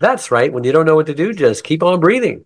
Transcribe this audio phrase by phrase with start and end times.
[0.00, 0.52] That's right.
[0.52, 2.44] When you don't know what to do, just keep on breathing.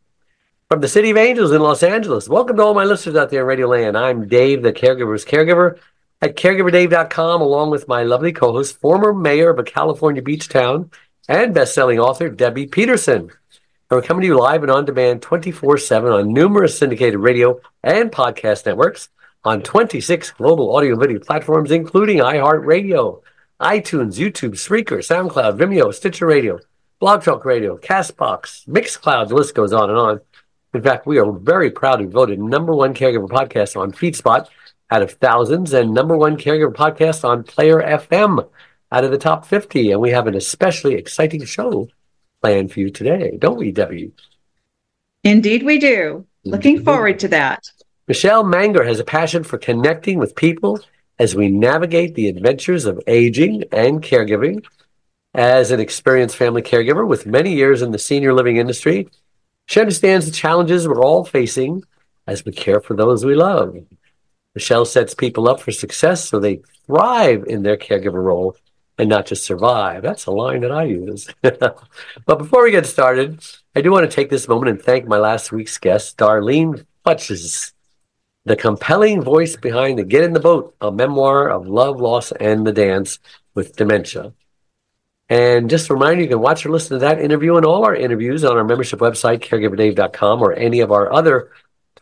[0.71, 3.43] From the City of Angels in Los Angeles, welcome to all my listeners out there
[3.43, 3.95] in Radio Land.
[3.95, 5.79] I'm Dave, the caregiver's caregiver
[6.23, 10.91] at caregiverdave.com, along with my lovely co host, former mayor of a California beach town
[11.29, 13.21] and best selling author, Debbie Peterson.
[13.21, 13.31] And
[13.91, 18.11] we're coming to you live and on demand 24 7 on numerous syndicated radio and
[18.11, 19.11] podcast networks
[19.45, 23.21] on 26 global audio and video platforms, including iHeartRadio,
[23.61, 26.59] iTunes, YouTube, Spreaker, SoundCloud, Vimeo, Stitcher Radio,
[27.03, 30.21] Blog Talk Radio, Castbox, Mixcloud, the list goes on and on.
[30.73, 34.47] In fact, we are very proud to be voted number one caregiver podcast on FeedSpot
[34.89, 38.49] out of thousands and number one caregiver podcast on Player FM
[38.93, 39.91] out of the top 50.
[39.91, 41.89] And we have an especially exciting show
[42.41, 44.13] planned for you today, don't we, Debbie?
[45.25, 46.25] Indeed, we do.
[46.45, 47.69] Looking forward to that.
[48.07, 50.79] Michele Magner has a passion for connecting with people
[51.19, 54.65] as we navigate the adventures of aging and caregiving.
[55.35, 59.09] As an experienced family caregiver with many years in the senior living industry,
[59.67, 61.85] she understands the challenges we're all facing
[62.27, 63.75] as we care for those we love.
[64.55, 68.57] Michele sets people up for success so they thrive in their caregiver role
[68.99, 70.03] and not just survive.
[70.03, 71.29] That's a line that I use.
[71.41, 71.79] but
[72.27, 73.43] before we get started,
[73.75, 77.73] I do want to take this moment and thank my last week's guest, Darlene Futches,
[78.45, 82.67] the compelling voice behind the Get in the Boat, a memoir of love, loss, and
[82.67, 83.19] the dance
[83.55, 84.35] with dementia.
[85.33, 87.95] And just a reminder, you can watch or listen to that interview and all our
[87.95, 91.53] interviews on our membership website, caregiverdave.com, or any of our other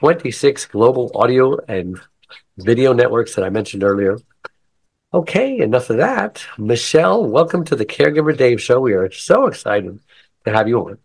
[0.00, 2.00] 26 global audio and
[2.58, 4.18] video networks that I mentioned earlier.
[5.14, 6.44] Okay, enough of that.
[6.58, 8.80] Michele, welcome to the Caregiver Dave Show.
[8.80, 10.00] We are so excited
[10.44, 10.98] to have you on.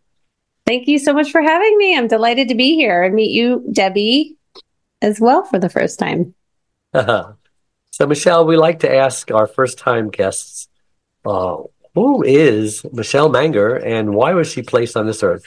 [0.65, 1.95] Thank you so much for having me.
[1.95, 4.35] I'm delighted to be here and meet you, Debbie,
[4.99, 6.33] as well for the first time.
[6.95, 7.35] so,
[8.07, 10.69] Michele, we like to ask our first time guests
[11.23, 11.57] uh,
[11.95, 15.45] who is Michele Magner and why was she placed on this earth?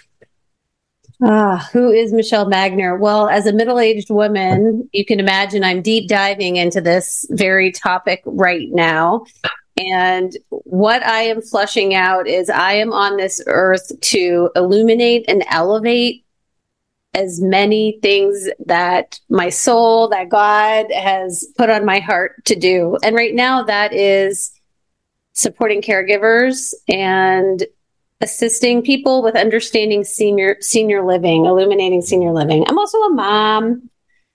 [1.23, 2.99] Ah, who is Michele Magner?
[2.99, 7.73] Well, as a middle aged woman, you can imagine I'm deep diving into this very
[7.73, 9.25] topic right now.
[9.77, 15.45] And what I am flushing out is I am on this earth to illuminate and
[15.51, 16.25] elevate
[17.15, 22.97] as many things that my soul, that God has put on my heart to do.
[23.03, 24.53] And right now, that is
[25.39, 27.65] supporting caregivers and
[28.21, 32.65] assisting people with understanding senior senior living, illuminating senior living.
[32.69, 33.89] I'm also a mom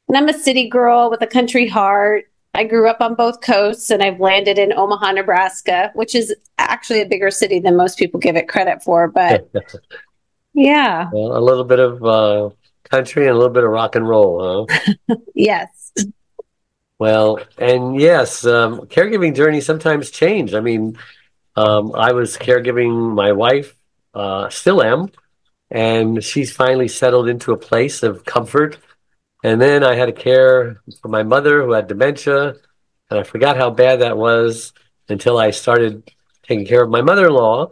[0.08, 2.32] and I'm a city girl with a country heart.
[2.54, 7.02] I grew up on both coasts and I've landed in Omaha, Nebraska, which is actually
[7.02, 9.52] a bigger city than most people give it credit for, but
[10.54, 11.10] yeah.
[11.12, 12.50] Well, a little bit of uh,
[12.90, 14.68] country and a little bit of rock and roll,
[15.10, 15.16] huh?
[15.36, 15.92] yes.
[17.04, 20.54] Well, and yes, um, caregiving journeys sometimes change.
[20.54, 20.98] I mean,
[21.58, 23.76] um, I was caregiving my wife,
[24.14, 25.12] uh, still am,
[25.70, 28.78] and she's finally settled into a place of comfort.
[29.44, 32.56] And then I had to care for my mother who had dementia,
[33.10, 34.72] and I forgot how bad that was
[35.10, 36.10] until I started
[36.44, 37.72] taking care of my mother-in-law,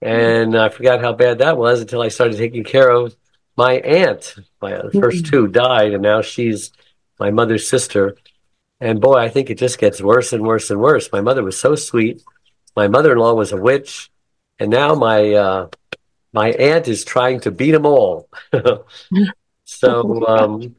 [0.00, 3.14] and I forgot how bad that was until I started taking care of
[3.54, 4.34] my aunt.
[4.62, 6.72] My first two died, and now she's
[7.20, 8.16] my mother's sister.
[8.82, 11.12] And boy, I think it just gets worse and worse and worse.
[11.12, 12.20] My mother was so sweet.
[12.74, 14.10] My mother-in-law was a witch,
[14.58, 15.68] and now my uh,
[16.32, 18.28] my aunt is trying to beat them all.
[19.64, 20.74] so, um,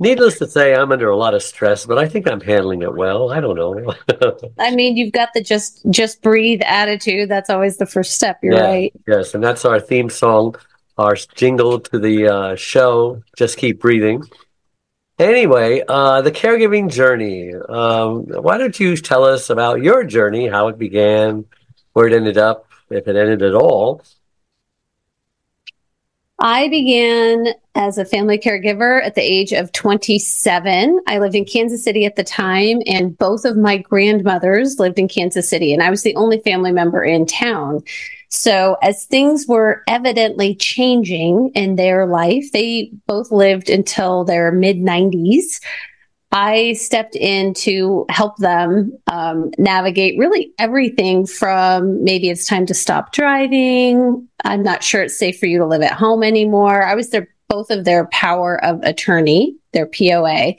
[0.00, 2.92] needless to say, I'm under a lot of stress, but I think I'm handling it
[2.92, 3.30] well.
[3.30, 3.94] I don't know.
[4.58, 7.28] I mean, you've got the just just breathe attitude.
[7.28, 8.40] That's always the first step.
[8.42, 8.92] You're Yeah, right.
[9.06, 10.56] Yes, and that's our theme song,
[10.98, 13.22] our jingle to the uh, show.
[13.36, 14.24] Just keep breathing.
[15.20, 17.52] Anyway, uh, the caregiving journey.
[17.54, 21.44] Um, why don't you tell us about your journey, how it began,
[21.92, 24.02] where it ended up, if it ended at all?
[26.38, 31.00] I began as a family caregiver at the age of 27.
[31.06, 35.06] I lived in Kansas City at the time, and both of my grandmothers lived in
[35.06, 37.82] Kansas City, and I was the only family member in town.
[38.30, 44.78] So, as things were evidently changing in their life, they both lived until their mid
[44.78, 45.60] 90s.
[46.32, 52.74] I stepped in to help them um, navigate really everything from maybe it's time to
[52.74, 54.28] stop driving.
[54.44, 56.84] I'm not sure it's safe for you to live at home anymore.
[56.84, 60.54] I was their both of their power of attorney, their POA.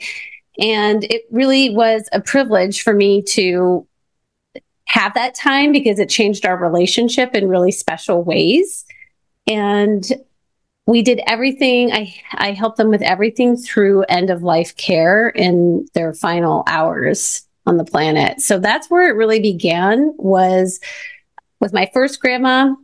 [0.58, 3.86] And it really was a privilege for me to
[4.92, 8.84] have that time because it changed our relationship in really special ways.
[9.46, 10.06] And
[10.86, 11.90] we did everything.
[11.90, 17.40] I, I helped them with everything through end of life care in their final hours
[17.64, 18.42] on the planet.
[18.42, 20.78] So that's where it really began was
[21.58, 22.74] with my first grandma,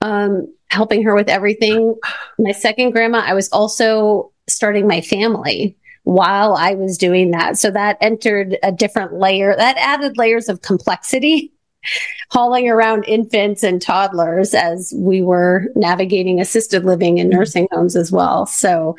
[0.00, 1.94] um, helping her with everything.
[2.38, 7.58] My second grandma, I was also starting my family while I was doing that.
[7.58, 11.52] So that entered a different layer, that added layers of complexity
[12.30, 17.38] hauling around infants and toddlers as we were navigating assisted living and mm-hmm.
[17.38, 18.46] nursing homes as well.
[18.46, 18.96] So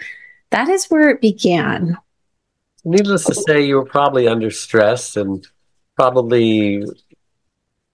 [0.51, 1.97] that is where it began.
[2.85, 5.47] Needless to say, you were probably under stress and
[5.95, 6.83] probably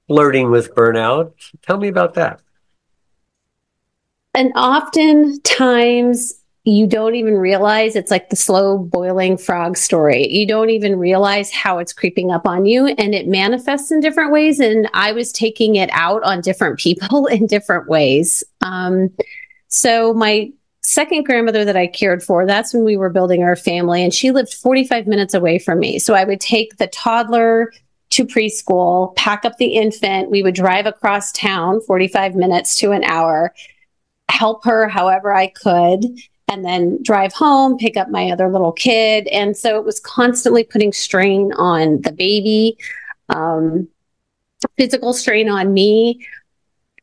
[0.07, 1.33] flirting with burnout.
[1.61, 2.41] Tell me about that.
[4.33, 10.27] And oftentimes you don't even realize it's like the slow boiling frog story.
[10.27, 14.31] You don't even realize how it's creeping up on you and it manifests in different
[14.31, 14.59] ways.
[14.59, 18.43] And I was taking it out on different people in different ways.
[18.61, 19.09] Um,
[19.67, 20.51] so my
[20.81, 24.31] second grandmother that I cared for, that's when we were building our family and she
[24.31, 25.97] lived 45 minutes away from me.
[25.97, 27.71] So I would take the toddler
[28.11, 30.31] to preschool, pack up the infant.
[30.31, 33.53] We would drive across town 45 minutes to an hour,
[34.29, 36.05] help her however I could
[36.49, 39.27] and then drive home, pick up my other little kid.
[39.27, 42.77] And so it was constantly putting strain on the baby,
[43.29, 43.87] um,
[44.75, 46.25] physical strain on me,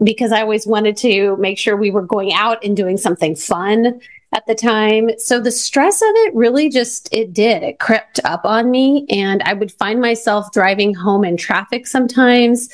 [0.03, 4.01] because I always wanted to make sure we were going out and doing something fun
[4.35, 5.11] at the time.
[5.19, 9.07] So the stress of it really just, it did, it crept up on me.
[9.09, 12.69] And I would find myself driving home in traffic sometimes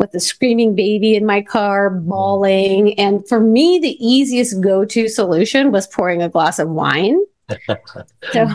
[0.00, 2.98] with a screaming baby in my car, bawling.
[2.98, 7.20] And for me, the easiest go to solution was pouring a glass of wine.
[8.32, 8.48] so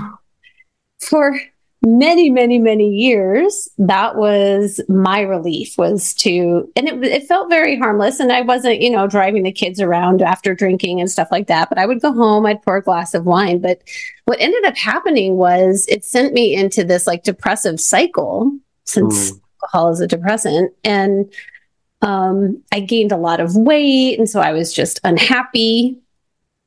[1.00, 1.40] for
[1.86, 7.78] many, many, many years, that was my relief was to, and it, it felt very
[7.78, 8.20] harmless.
[8.20, 11.70] And I wasn't, you know, driving the kids around after drinking and stuff like that.
[11.70, 13.62] But I would go home, I'd pour a glass of wine.
[13.62, 13.84] But
[14.26, 18.52] what ended up happening was it sent me into this like depressive cycle
[18.86, 20.74] since mm alcohol as a depressant.
[20.84, 21.32] And
[22.02, 24.20] um, I gained a lot of weight.
[24.20, 25.98] And so I was just unhappy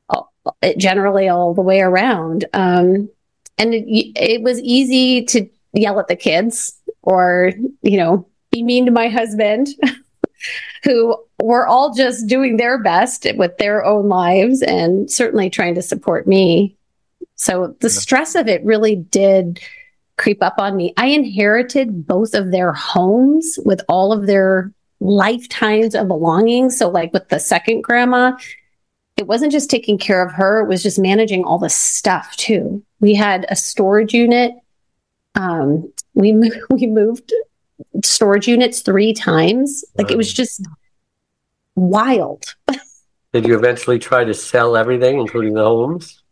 [0.08, 0.32] all,
[0.76, 2.44] generally all the way around.
[2.52, 3.08] Um,
[3.56, 7.52] and it, it was easy to yell at the kids or,
[7.82, 9.68] you know, be mean to my husband.
[10.84, 15.82] who were all just doing their best with their own lives and certainly trying to
[15.82, 16.76] support me.
[17.34, 19.60] So the stress of it really did
[20.18, 20.92] creep up on me.
[20.96, 26.76] I inherited both of their homes with all of their lifetimes of belongings.
[26.76, 28.32] So, like with the second grandma,
[29.16, 32.84] it wasn't just taking care of her, it was just managing all the stuff too.
[33.00, 34.54] We had a storage unit.
[35.34, 36.32] Um, we,
[36.70, 37.32] we moved
[38.04, 39.84] storage units three times.
[39.96, 40.66] Like it was just
[41.74, 42.54] wild.
[43.32, 46.22] Did you eventually try to sell everything, including the homes?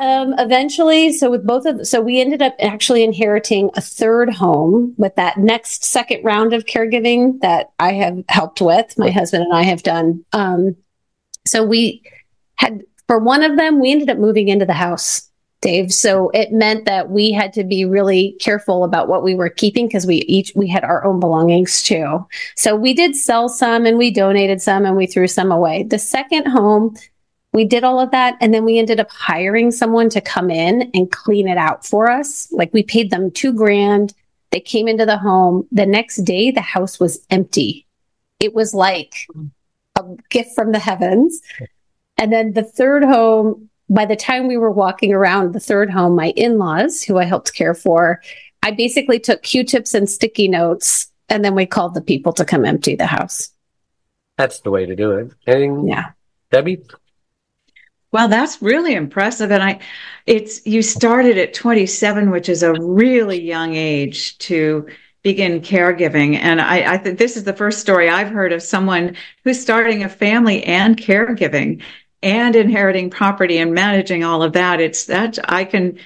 [0.00, 4.94] Um, eventually, so with both of, so we ended up actually inheriting a third home
[4.96, 8.96] with that next second round of caregiving that I have helped with.
[8.96, 10.24] My husband and I have done.
[10.32, 10.76] Um,
[11.46, 12.02] so we
[12.56, 15.28] had for one of them, we ended up moving into the house,
[15.62, 15.92] Dave.
[15.92, 19.88] So it meant that we had to be really careful about what we were keeping
[19.88, 22.24] because we each we had our own belongings too.
[22.54, 25.82] So we did sell some and we donated some and we threw some away.
[25.82, 26.94] The second home
[27.58, 28.36] we did all of that.
[28.40, 32.08] And then we ended up hiring someone to come in and clean it out for
[32.08, 32.46] us.
[32.52, 34.14] Like we paid them two grand.
[34.52, 35.66] They came into the home.
[35.72, 37.84] The next day, the house was empty.
[38.38, 39.26] It was like
[39.98, 41.40] a gift from the heavens.
[42.16, 46.14] And then the third home, by the time we were walking around the third home,
[46.14, 48.22] my in laws, who I helped care for,
[48.62, 52.44] I basically took Q tips and sticky notes, and then we called the people to
[52.44, 53.50] come empty the house.
[54.36, 55.32] That's the way to do it.
[55.48, 56.10] And yeah.
[56.52, 56.82] Debbie?
[58.10, 59.50] Well, that's really impressive.
[59.52, 59.80] And I,
[60.26, 64.88] it's, you started at 27, which is a really young age to
[65.22, 66.36] begin caregiving.
[66.36, 70.02] And I, I think this is the first story I've heard of someone who's starting
[70.04, 71.82] a family and caregiving
[72.22, 74.80] and inheriting property and managing all of that.
[74.80, 75.98] It's that I can,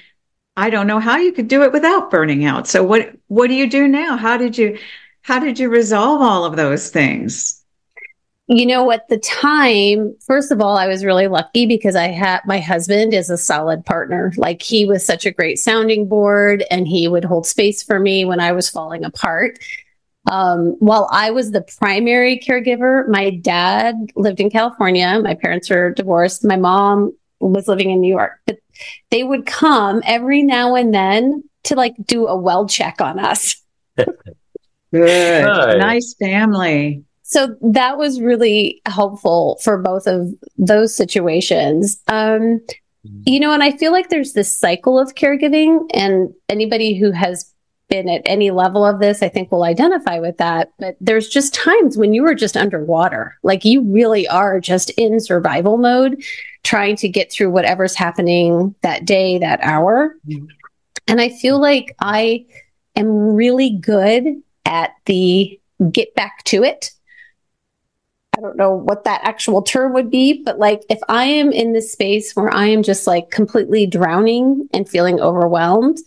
[0.57, 2.67] I don't know how you could do it without burning out.
[2.67, 4.17] So what, what do you do now?
[4.17, 4.77] How did you,
[5.21, 7.62] how did you resolve all of those things?
[8.47, 12.41] You know, at the time, first of all, I was really lucky because I had
[12.45, 14.33] my husband is a solid partner.
[14.35, 18.25] Like he was such a great sounding board and he would hold space for me
[18.25, 19.59] when I was falling apart.
[20.29, 25.21] Um, while I was the primary caregiver, my dad lived in California.
[25.21, 26.43] My parents are divorced.
[26.43, 28.57] My mom was living in New York, but
[29.09, 33.55] they would come every now and then to like do a well check on us.
[34.91, 35.45] Good.
[35.45, 35.77] Nice.
[35.77, 37.03] Nice family.
[37.33, 42.01] So that was really helpful for both of those situations.
[42.07, 42.61] Um,
[43.25, 47.53] you know, and I feel like there's this cycle of caregiving, and anybody who has
[47.89, 50.71] been at any level of this, I think will identify with that.
[50.79, 55.19] But there's just times when you are just underwater, like you really are just in
[55.19, 56.23] survival mode,
[56.63, 60.15] trying to get through whatever's happening that day, that hour.
[61.07, 62.45] And I feel like I
[62.95, 65.59] am really good at the
[65.91, 66.91] get back to it.
[68.35, 71.73] I don't know what that actual term would be, but like if I am in
[71.73, 75.99] this space where I am just like completely drowning and feeling overwhelmed,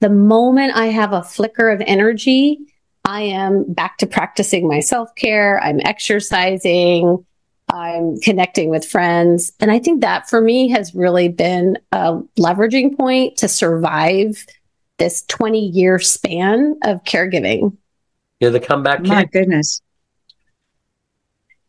[0.00, 2.58] the moment I have a flicker of energy,
[3.04, 5.60] I am back to practicing my self care.
[5.62, 7.24] I'm exercising.
[7.68, 9.52] I'm connecting with friends.
[9.58, 14.44] And I think that for me has really been a leveraging point to survive
[14.98, 17.76] this 20 year span of caregiving.
[18.40, 19.08] You're the comeback kid.
[19.08, 19.80] My goodness.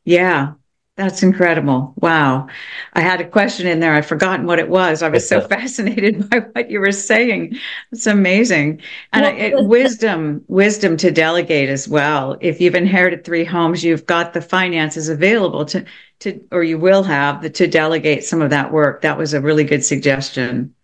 [0.05, 0.53] Yeah,
[0.95, 1.93] that's incredible.
[1.97, 2.47] Wow.
[2.93, 3.93] I had a question in there.
[3.93, 5.01] I've forgotten what it was.
[5.01, 7.57] I was so fascinated by what you were saying.
[7.91, 8.81] It's amazing.
[9.11, 12.37] And Well, I- it, wisdom, wisdom to delegate as well.
[12.41, 15.85] If you've inherited three homes, you've got the finances available to,
[16.19, 19.01] to, or you will have the, to delegate some of that work.
[19.01, 20.75] That was a really good suggestion.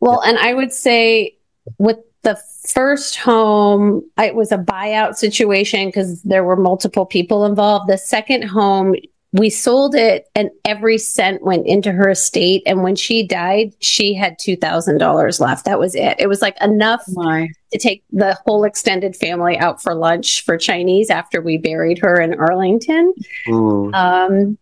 [0.00, 1.36] Well, and I would say
[1.78, 7.88] with the first home, it was a buyout situation because there were multiple people involved.
[7.88, 8.96] The second home,
[9.32, 12.64] we sold it and every cent went into her estate.
[12.66, 15.66] And when she died, she had $2,000 left.
[15.66, 16.16] That was it.
[16.18, 20.58] It was like enough My, to take the whole extended family out for lunch for
[20.58, 23.14] Chinese after we buried her in Arlington.
[23.46, 23.94] Mm.
[23.94, 24.58] Um,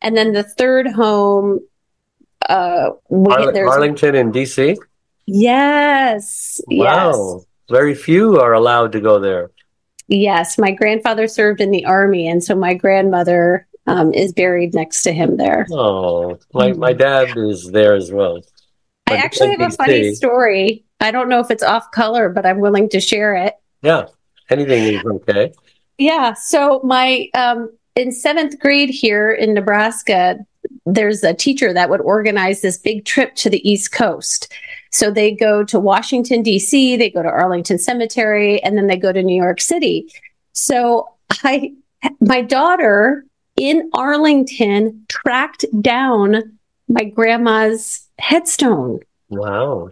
[0.00, 1.58] and then the third home,
[2.48, 4.76] uh, we, Arl- Arlington in DC.
[5.26, 6.60] Yes.
[6.68, 7.44] Wow.
[7.70, 9.50] Very few are allowed to go there.
[10.08, 10.54] Yes.
[10.54, 10.58] Yes.
[10.58, 15.12] My grandfather served in the army, and so my grandmother um, is buried next to
[15.12, 15.66] him there.
[15.70, 18.40] Oh, my, my dad is there as well.
[19.06, 20.84] I actually have a funny story.
[21.00, 23.54] I don't know if it's off color, but I'm willing to share it.
[23.82, 24.06] Yeah,
[24.48, 25.52] anything is okay.
[25.98, 26.32] Yeah.
[26.32, 30.38] So my um, in seventh grade here in Nebraska,
[30.86, 34.52] there's a teacher that would organize this big trip to the East Coast.
[34.92, 39.12] So they go to Washington D.C., they go to Arlington Cemetery, and then they go
[39.12, 40.12] to New York City.
[40.52, 41.08] So
[41.42, 41.72] I,
[42.20, 43.24] my daughter
[43.56, 49.00] in Arlington tracked down my grandma's headstone
[49.30, 49.90] Wow.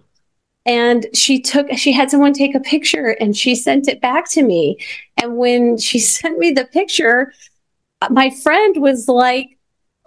[0.66, 4.42] and she took she had someone take a picture and she sent it back to
[4.42, 4.76] me
[5.20, 7.32] and when she sent me the picture
[8.10, 9.56] my friend was like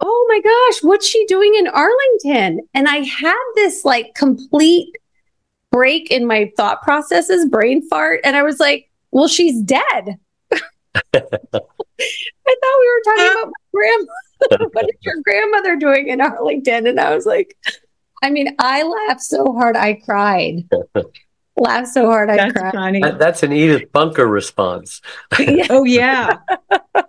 [0.00, 2.66] oh my gosh what's she doing in arlington?
[2.74, 4.94] And i had this like complete
[5.70, 9.82] break in my thought processes brain fart and i was like well she's dead.
[10.92, 16.86] I thought we were talking about my grandmother what is your grandmother doing in arlington?
[16.86, 17.56] And i was like
[18.22, 20.68] I mean, I laughed so hard I cried.
[21.56, 22.74] laughed so hard I that's cried.
[22.74, 23.00] funny.
[23.00, 25.00] That, that's an Edith Bunker response.
[25.70, 26.38] Oh yeah.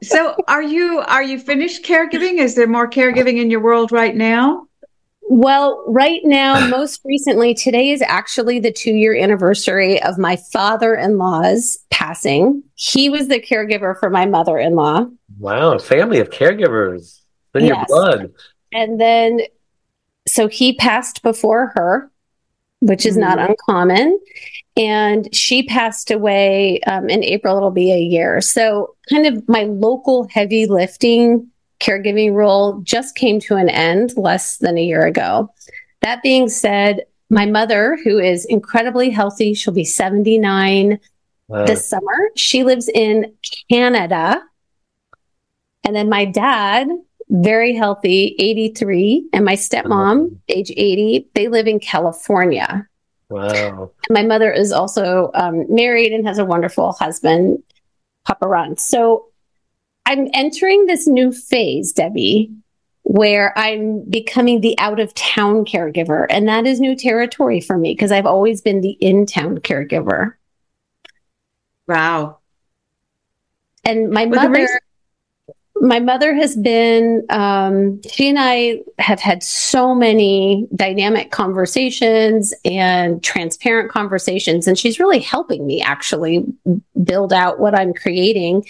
[0.01, 2.39] so are you are you finished caregiving?
[2.39, 4.67] Is there more caregiving in your world right now?
[5.29, 10.95] Well, right now, most recently, today is actually the two year anniversary of my father
[10.95, 12.63] in law's passing.
[12.75, 15.05] He was the caregiver for my mother in law.
[15.37, 17.19] Wow, family of caregivers
[17.53, 18.31] in your blood.
[18.71, 19.41] And then,
[20.27, 22.09] so he passed before her,
[22.79, 24.19] which is not uncommon.
[24.75, 28.41] And she passed away um, in April, it'll be a year.
[28.41, 34.57] So, kind of my local heavy lifting caregiving role just came to an end less
[34.57, 35.53] than a year ago.
[36.01, 40.99] That being said, my mother, who is incredibly healthy, she'll be 79
[41.47, 41.65] Wow.
[41.65, 42.29] this summer.
[42.35, 43.33] She lives in
[43.71, 44.43] Canada.
[45.85, 46.89] And then my dad,
[47.29, 52.87] very healthy, 83, and my stepmom, age 80, they live in California.
[53.29, 53.91] wow.
[54.09, 57.61] And my mother is also um, married and has a wonderful husband,
[58.25, 58.77] Papa Ron.
[58.77, 59.27] So
[60.05, 62.49] I'm entering this new phase, Debbie,
[63.03, 66.27] where I'm becoming the out of town caregiver.
[66.29, 70.33] And that is new territory for me because I've always been the in town caregiver.
[71.87, 72.39] Wow.
[73.83, 74.79] And my Well, mother, reason-
[75.81, 83.23] my mother has been, um, she and I have had so many dynamic conversations and
[83.23, 86.45] transparent conversations, and she's really helping me actually
[87.03, 88.65] build out what I'm creating.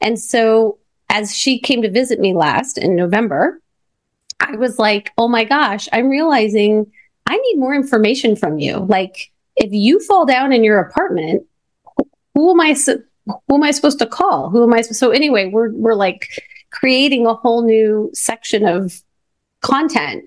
[0.00, 0.78] And so,
[1.10, 3.60] as she came to visit me last in November,
[4.40, 6.90] I was like, oh my gosh, I'm realizing
[7.26, 8.78] I need more information from you.
[8.78, 11.44] Like, if you fall down in your apartment,
[12.34, 12.76] who am I?
[13.28, 14.50] Who am I supposed to call?
[14.50, 14.82] Who am I?
[14.82, 16.28] So anyway, we're we're like
[16.70, 19.00] creating a whole new section of
[19.60, 20.24] content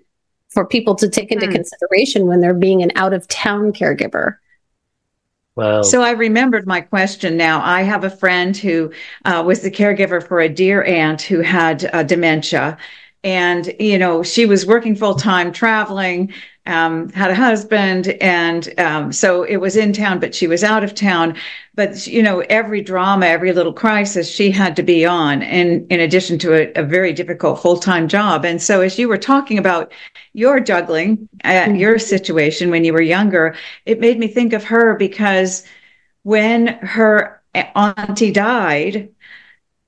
[0.49, 1.53] for people to take into mm.
[1.53, 4.35] consideration when they're being an out of town caregiver.
[5.55, 5.81] Wow.
[5.81, 7.61] So I remembered my question now.
[7.63, 8.91] I have a friend who
[9.25, 12.77] uh, was the caregiver for a dear aunt who had uh, dementia.
[13.23, 16.33] And, you know, she was working full time, traveling,
[16.65, 20.83] um, had a husband, and um, so it was in town, but she was out
[20.83, 21.35] of town.
[21.73, 25.99] But you know, every drama, every little crisis, she had to be on, and in
[25.99, 28.45] addition to a, a very difficult full time job.
[28.45, 29.91] And so, as you were talking about
[30.33, 31.75] your juggling, uh, mm-hmm.
[31.75, 35.65] your situation when you were younger, it made me think of her because
[36.23, 39.09] when her auntie died,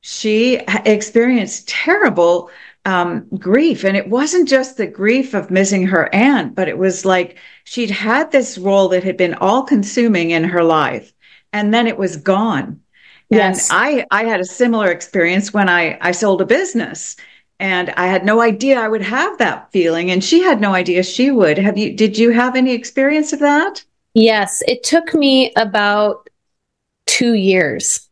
[0.02, 2.50] she experienced terrible
[2.86, 3.84] um, grief.
[3.84, 7.92] And it wasn't just the grief of missing her aunt, but it was like she'd
[7.92, 11.14] had this role that had been all consuming in her life,
[11.52, 12.82] and then it was gone.
[13.30, 13.70] Yes.
[13.70, 17.16] And I, I had a similar experience when I, I sold a business
[17.60, 20.12] and I had no idea I would have that feeling.
[20.12, 21.58] And she had no idea she would.
[21.58, 23.84] Have you, did you have any experience of that?
[24.14, 24.62] Yes.
[24.68, 26.30] It took me about
[27.06, 28.08] two years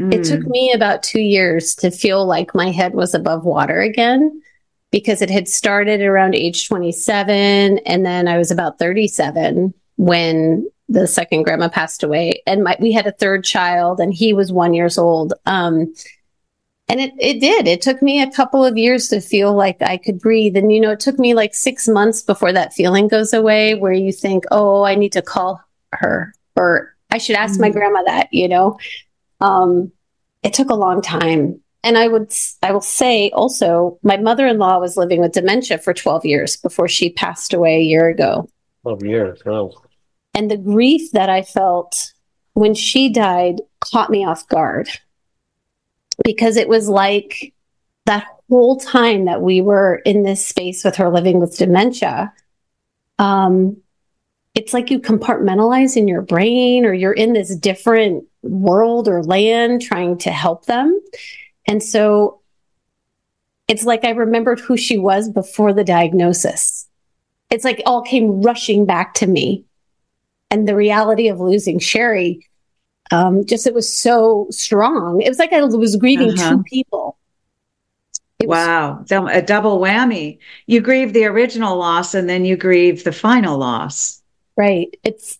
[0.00, 0.12] Mm.
[0.12, 0.48] It took mm.
[0.48, 4.42] me about two years to feel like my head was above water again
[4.90, 7.78] because it had started around age 27.
[7.78, 12.42] And then I was about 37 when the second grandma passed away.
[12.46, 15.34] And my, we had a third child and he was one years old.
[15.46, 15.94] Um,
[16.88, 17.66] and it, it did.
[17.66, 20.56] It took me a couple of years to feel like I could breathe.
[20.56, 23.92] And, you know, it took me like six months before that feeling goes away where
[23.92, 25.60] you think, oh, I need to call
[25.92, 27.62] her or I should ask mm-hmm.
[27.62, 28.78] my grandma that, you know?
[29.44, 29.92] Um,
[30.42, 31.60] it took a long time.
[31.82, 32.32] And I would,
[32.62, 36.56] I will say also, my mother in law was living with dementia for 12 years
[36.56, 38.48] before she passed away a year ago.
[38.82, 39.42] 12 years.
[39.44, 39.74] Oh.
[40.34, 42.14] And the grief that I felt
[42.54, 44.88] when she died caught me off guard
[46.24, 47.52] because it was like
[48.06, 52.32] that whole time that we were in this space with her living with dementia.
[53.18, 53.78] Um,
[54.54, 59.82] it's like you compartmentalize in your brain or you're in this different world or land
[59.82, 61.00] trying to help them.
[61.66, 62.40] And so
[63.68, 66.88] it's like I remembered who she was before the diagnosis.
[67.50, 69.64] It's like all came rushing back to me.
[70.50, 72.46] And the reality of losing Sherry,
[73.10, 75.20] um, just it was so strong.
[75.20, 76.50] It was like I was grieving uh-huh.
[76.50, 77.18] two people.
[78.38, 80.38] It wow, was- a double whammy.
[80.66, 84.22] You grieve the original loss and then you grieve the final loss.
[84.56, 84.96] Right.
[85.02, 85.38] It's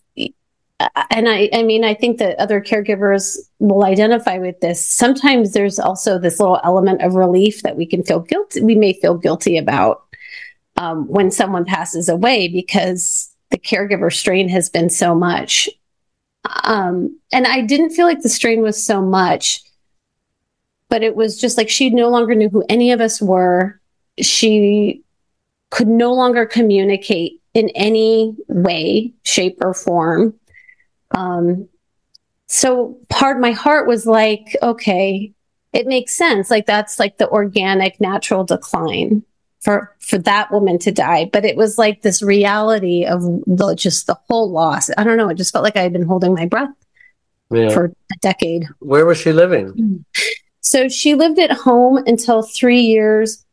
[1.09, 4.85] and I, I mean, I think that other caregivers will identify with this.
[4.85, 8.61] Sometimes there's also this little element of relief that we can feel guilty.
[8.61, 10.03] We may feel guilty about
[10.77, 15.69] um, when someone passes away because the caregiver strain has been so much.
[16.63, 19.63] Um, and I didn't feel like the strain was so much,
[20.89, 23.79] but it was just like she no longer knew who any of us were.
[24.19, 25.03] She
[25.71, 30.33] could no longer communicate in any way, shape, or form.
[31.15, 31.67] Um,
[32.47, 35.33] so part my heart was like, okay,
[35.73, 36.51] it makes sense.
[36.51, 39.23] Like that's like the organic, natural decline
[39.61, 41.29] for for that woman to die.
[41.31, 44.89] But it was like this reality of the, just the whole loss.
[44.97, 45.29] I don't know.
[45.29, 46.69] It just felt like I had been holding my breath
[47.51, 47.69] yeah.
[47.69, 48.67] for a decade.
[48.79, 50.05] Where was she living?
[50.61, 53.45] So she lived at home until three years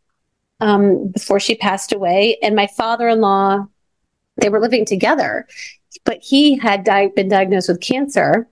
[0.60, 2.38] um, before she passed away.
[2.42, 3.66] And my father in law
[4.36, 5.46] they were living together,
[6.04, 8.48] but he had di- been diagnosed with cancer.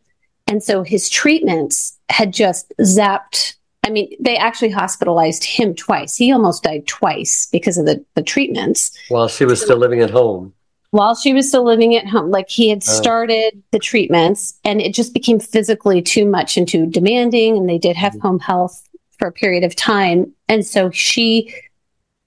[0.46, 3.54] And so his treatments had just zapped.
[3.84, 6.16] I mean, they actually hospitalized him twice.
[6.16, 8.96] He almost died twice because of the, the treatments.
[9.08, 10.52] While she was still living at home.
[10.90, 12.90] While she was still living at home, like he had oh.
[12.90, 17.56] started the treatments and it just became physically too much and too demanding.
[17.56, 18.26] And they did have mm-hmm.
[18.26, 20.32] home health for a period of time.
[20.48, 21.54] And so she,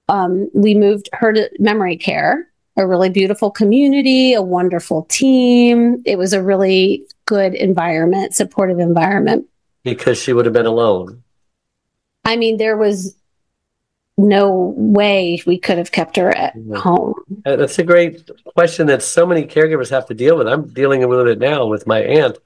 [0.07, 6.01] um, we moved her to memory care a really beautiful community, a wonderful team.
[6.05, 9.47] It was a really good environment, supportive environment.
[9.83, 11.23] Because she would have been alone.
[12.25, 13.15] I mean, there was
[14.17, 16.75] no way we could have kept her at mm-hmm.
[16.75, 17.13] home.
[17.45, 20.47] Uh, that's a great question that so many caregivers have to deal with.
[20.47, 22.37] I'm dealing with it now with my aunt.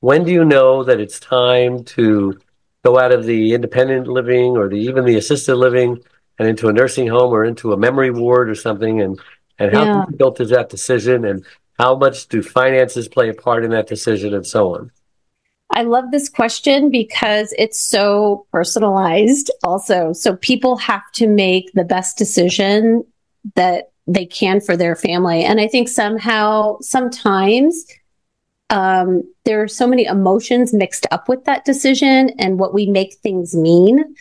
[0.00, 2.38] When do you know that it's time to
[2.84, 6.02] go out of the independent living or the even the assisted living
[6.38, 9.18] and into a nursing home or into a memory ward or something and
[9.58, 10.04] and how Yeah.
[10.04, 11.44] difficult is that decision and
[11.78, 14.90] how much do finances play a part in that decision and so on
[15.70, 20.12] I love this question because it's so personalized also.
[20.12, 23.04] So people have to make the best decision
[23.56, 25.44] that they can for their family.
[25.44, 27.84] And I think somehow, sometimes,
[28.70, 33.14] um, there are so many emotions mixed up with that decision and what we make
[33.14, 34.14] things mean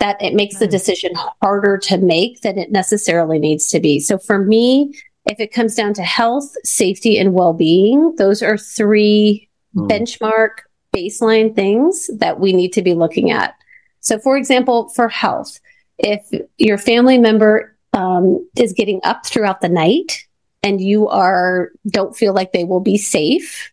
[0.00, 0.70] that it makes the Mm.
[0.70, 3.98] decision harder to make than it necessarily needs to be.
[3.98, 4.94] So for me,
[5.26, 9.86] if it comes down to health, safety, and well being, those are three Hmm.
[9.86, 10.50] benchmark
[10.96, 13.54] baseline things that we need to be looking at.
[14.00, 15.60] So, for example, for health,
[15.98, 16.22] if
[16.56, 20.18] your family member um, is getting up throughout the night
[20.62, 23.70] and you are don't feel like they will be safe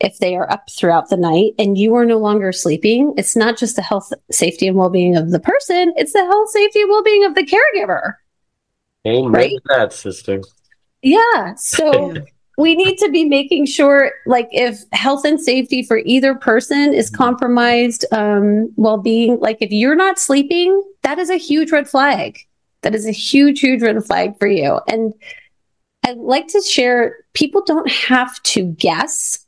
[0.00, 3.58] if they are up throughout the night and you are no longer sleeping, it's not
[3.58, 6.90] just the health, safety, and well being of the person; it's the health, safety, and
[6.90, 8.14] well being of the caregiver.
[9.06, 9.50] amen Right.
[9.50, 10.40] to that sister
[11.02, 11.54] Yeah.
[11.54, 12.14] So
[12.58, 17.08] we need to be making sure, like, if health and safety for either person is
[17.08, 22.38] compromised, um, well being, like, if you're not sleeping, that is a huge red flag.
[22.82, 24.80] That is a huge, huge red flag for you.
[24.88, 25.14] And
[26.06, 29.46] I'd like to share people don't have to guess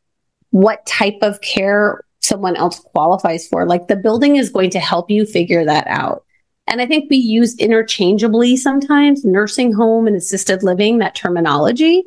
[0.52, 3.66] what type of care someone else qualifies for.
[3.66, 6.24] Like, the building is going to help you figure that out.
[6.66, 12.04] And I think we use interchangeably sometimes nursing home and assisted living, that terminology.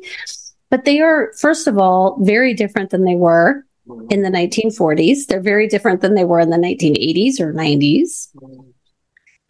[0.70, 3.64] But they are, first of all, very different than they were
[4.10, 5.26] in the 1940s.
[5.26, 8.28] They're very different than they were in the 1980s or 90s.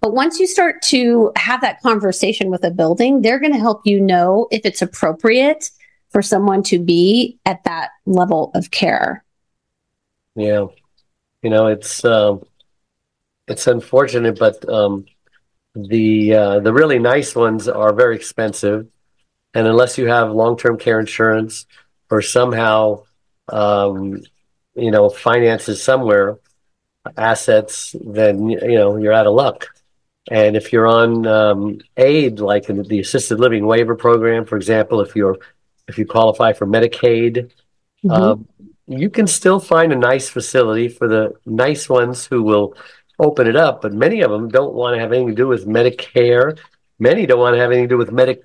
[0.00, 3.82] But once you start to have that conversation with a building, they're going to help
[3.84, 5.70] you know if it's appropriate
[6.16, 9.22] for someone to be at that level of care.
[10.34, 10.68] Yeah,
[11.42, 12.42] you know it's um,
[13.46, 15.04] it's unfortunate, but um,
[15.74, 18.86] the uh, the really nice ones are very expensive,
[19.52, 21.66] and unless you have long term care insurance
[22.10, 23.02] or somehow
[23.48, 24.22] um,
[24.74, 26.38] you know finances somewhere
[27.18, 29.66] assets, then you know you're out of luck.
[30.30, 35.14] And if you're on um, aid, like the assisted living waiver program, for example, if
[35.14, 35.36] you're
[35.88, 37.50] if you qualify for Medicaid,
[38.04, 38.10] Mhm.
[38.10, 38.48] um,
[38.86, 42.74] you can still find a nice facility for the nice ones who will
[43.18, 45.66] open it up, but many of them don't want to have anything to do with
[45.66, 46.58] Medicare.
[46.98, 48.42] Many don't want to have anything to do with Medic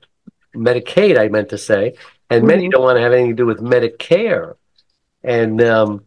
[0.55, 1.93] Medicaid, I meant to say,
[2.29, 2.71] and many Mhm.
[2.71, 4.55] don't want to have anything to do with Medicare.
[5.23, 6.03] And um,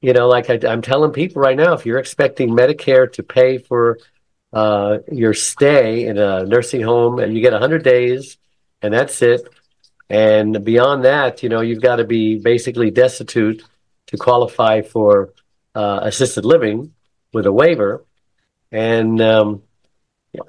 [0.00, 3.58] you know, like I, I'm telling people right now, if you're expecting Medicare to pay
[3.58, 3.98] for
[4.52, 8.36] uh, your stay in a nursing home, and you get 100 days,
[8.82, 9.48] and that's it.
[10.10, 13.62] And beyond that, you know, you've got to be basically destitute
[14.08, 15.32] to qualify for
[15.74, 16.92] uh, assisted living
[17.32, 18.04] with a waiver.
[18.72, 19.62] And um,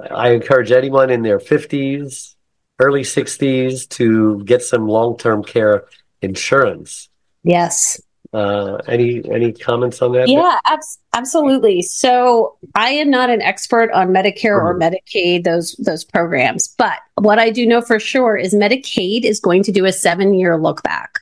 [0.10, 2.36] I encourage anyone in their 50s,
[2.80, 5.86] early 60s to get some long term care
[6.24, 7.10] insurance.
[7.44, 8.02] Yes.
[8.34, 10.30] Uh, any any comments on that?
[10.30, 11.82] Yeah, abs- absolutely.
[11.82, 17.40] So I am not an expert on Medicare or Medicaid, those those programs, but what
[17.40, 20.82] I do know for sure is Medicaid is going to do a seven year look
[20.82, 21.20] back,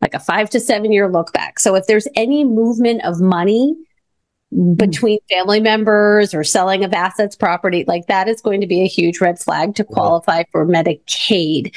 [0.00, 1.58] like a five to seven year look back.
[1.58, 3.74] So if there's any movement of money
[4.76, 8.86] between family members or selling of assets, property, like that is going to be a
[8.86, 11.74] huge red flag to qualify for Medicaid.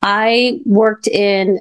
[0.00, 1.60] I worked in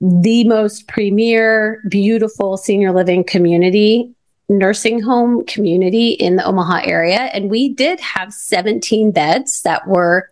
[0.00, 4.14] the most premier, beautiful senior living community,
[4.48, 7.30] nursing home community in the Omaha area.
[7.32, 10.30] And we did have 17 beds that were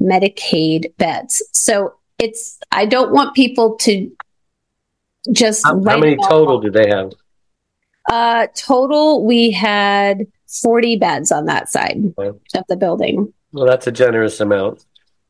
[0.00, 1.42] Medicaid beds.
[1.52, 4.10] So it's, I don't want people to
[5.32, 5.64] just.
[5.64, 7.12] How, how many total did they have?
[8.10, 10.26] Uh, total, we had
[10.62, 12.36] 40 beds on that side Wow.
[12.54, 13.32] of the building.
[13.52, 14.84] Well, that's a generous amount.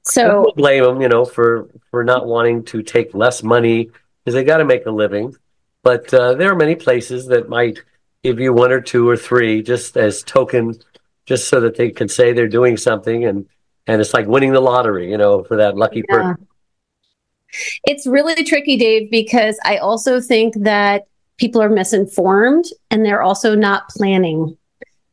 [0.09, 3.91] So, blame them, you know, for for not wanting to take less money
[4.25, 5.35] because they got to make a living.
[5.83, 7.81] But uh, there are many places that might
[8.23, 10.75] give you one or two or three just as token,
[11.27, 13.47] just so that they can say they're doing something, and
[13.87, 16.23] and it's like winning the lottery, you know, for that lucky Yeah.
[16.23, 16.49] person.
[17.85, 21.07] it's really tricky, Dave, because I also think that
[21.39, 24.57] people are misinformed and they're also not planning.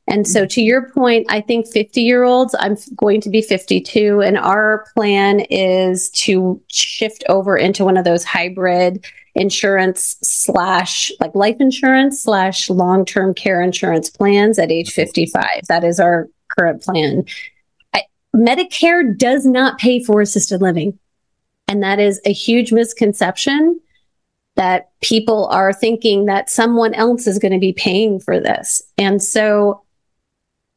[0.08, 4.22] And so, to your point, I think 50 year olds, I'm going to be 52,
[4.22, 11.34] and our plan is to shift over into one of those hybrid insurance slash like
[11.34, 15.46] life insurance slash long term care insurance plans at age 55.
[15.70, 17.26] That is our current plan.
[17.94, 18.04] I,
[18.36, 21.00] Medicare does not pay for assisted living.
[21.68, 23.80] And that is a huge misconception.
[24.56, 28.84] that people are thinking that someone else is going to be paying for this.
[29.00, 29.83] And so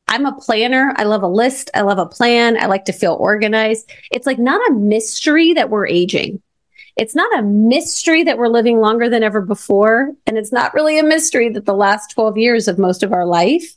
[0.09, 0.93] I'm a planner.
[0.97, 1.71] I love a list.
[1.75, 2.57] I love a plan.
[2.63, 3.91] I like to feel organized.
[4.11, 6.41] It's like not a mystery that we're aging.
[6.97, 10.13] It's not a mystery that we're living longer than ever before.
[10.27, 13.27] And it's not really a mystery that the last 12 years of most of our
[13.27, 13.75] life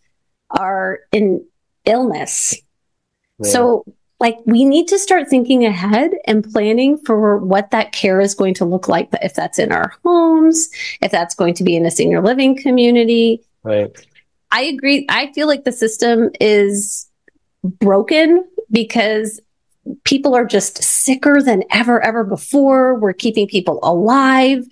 [0.51, 1.45] are in
[1.85, 2.55] illness.
[3.39, 3.49] Yeah.
[3.49, 3.85] So
[4.19, 8.53] like we need to start thinking ahead and planning for what that care is going
[8.55, 10.69] to look like But if that's in our homes
[11.01, 13.95] if that's going to be in a senior living community right
[14.51, 15.05] i agree.
[15.09, 17.09] I feel like the system is
[17.63, 19.39] broken because
[20.03, 22.95] people are just sicker than ever ever before.
[22.95, 24.65] We're keeping people alive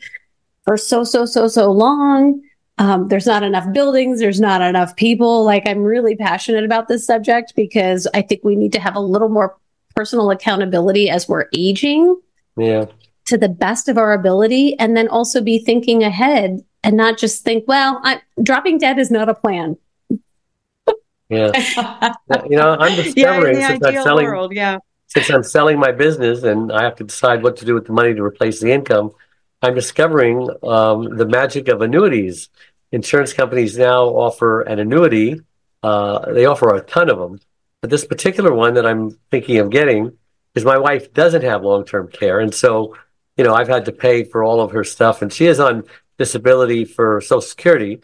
[0.64, 2.42] for so so so so long.
[2.80, 4.20] Um, there's not enough buildings.
[4.20, 5.44] There's not enough people.
[5.44, 9.00] Like i'm really passionate about this subject because i think we need to have a
[9.00, 9.58] little more
[9.96, 12.22] personal accountability as we're aging
[12.56, 12.86] yeah.
[13.26, 17.44] to the best of our ability and then also be thinking ahead and not just
[17.44, 19.78] think well I'm, dropping dead is not a plan
[21.30, 21.52] yeah
[22.50, 26.44] you know i'm discovering yeah, since i'm selling world, yeah since i'm selling my business
[26.44, 29.12] and i have to decide what to do with the money to replace the income
[29.62, 32.50] I'm discovering um, the magic of annuities.
[32.92, 35.42] Insurance companies now offer an annuity.
[35.82, 37.40] Uh, they offer a ton of them,
[37.82, 40.18] but this particular one that I'm thinking of getting
[40.56, 42.96] is my wife doesn't have long term care, and so
[43.36, 45.84] you know I've had to pay for all of her stuff, and she is on
[46.18, 48.02] disability for Social Security,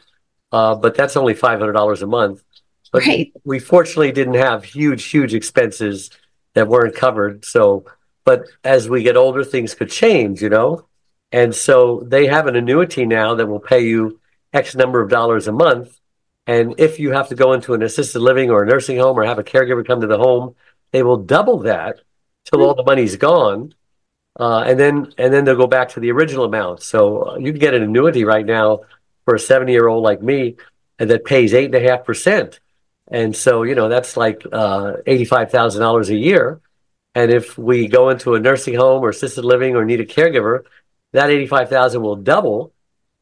[0.52, 2.44] uh, but that's only five hundred dollars a month.
[2.92, 3.34] But right.
[3.44, 6.12] we fortunately didn't have huge, huge expenses
[6.54, 7.44] that weren't covered.
[7.44, 7.86] So,
[8.24, 10.86] but as we get older, things could change, you know.
[11.32, 14.20] And so they have an annuity now that will pay you
[14.54, 16.00] X number of dollars a month.
[16.46, 19.24] And if you have to go into an assisted living or a nursing home or
[19.24, 20.56] have a caregiver come to the home,
[20.92, 22.02] they will double that
[22.46, 23.74] till all the money's gone.
[24.40, 26.82] Uh, and then and then they'll go back to the original amount.
[26.82, 28.82] So uh, you can get an annuity right now
[29.26, 30.56] for a 70 year old like me
[30.98, 32.60] that pays eight and a half percent.
[33.08, 36.62] And so, you know, that's like uh, $85,000 a year.
[37.14, 40.64] And if we go into a nursing home or assisted living or need a caregiver,
[41.12, 42.74] that 85,000 will double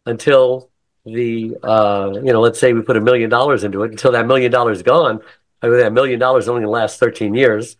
[0.05, 0.69] until
[1.05, 4.27] the uh, you know let's say we put a million dollars into it until that
[4.27, 5.19] million dollars is gone
[5.61, 7.75] I mean, that million dollars only lasts 13 years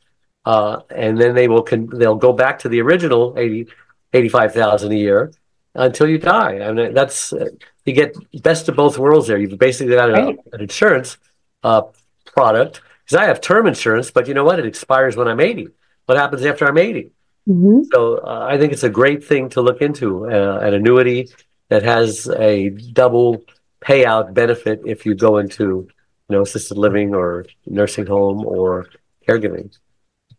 [0.46, 3.68] uh, and then they will con- they'll go back to the original 80
[4.14, 5.32] 85,000 a year
[5.76, 7.50] until you die I mean that's uh,
[7.86, 10.40] you get best of both worlds there you've basically got a, right.
[10.54, 11.18] an insurance
[11.64, 11.84] uh,
[12.26, 15.68] product because I have term insurance but you know what it expires when I'm 80
[16.06, 17.12] what happens after I'm 80
[17.48, 17.84] Mm-hmm.
[17.92, 21.30] So uh, I think it's a great thing to look into uh, an annuity
[21.70, 23.44] that has a double
[23.82, 25.88] payout benefit if you go into
[26.30, 28.88] you know assisted living or nursing home or
[29.28, 29.76] caregiving.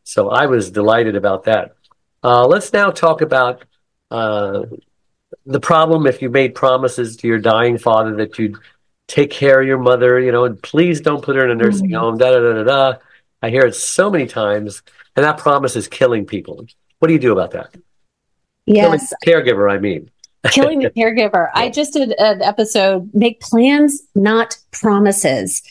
[0.05, 1.75] So I was delighted about that.
[2.23, 3.65] Uh, let's now talk about
[4.11, 4.63] uh,
[5.47, 8.57] the problem if you made promises to your dying father that you'd
[9.09, 11.91] take care of your mother, you know, and please don't put her in a nursing
[11.91, 11.97] mm-hmm.
[11.97, 12.19] home.
[12.19, 12.99] Da da da da da.
[13.43, 14.83] I hear it so many times,
[15.17, 16.67] and that promise is killing people.
[17.01, 17.75] What do you do about that?
[18.67, 19.13] Yes.
[19.25, 20.11] Killing caregiver, I mean.
[20.51, 21.51] Killing the caregiver.
[21.53, 25.63] I just did an episode, make plans, not promises.